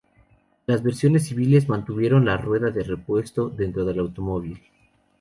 [0.65, 4.59] Las versiones civiles mantuvieron la rueda de repuesto dentro del automóvil.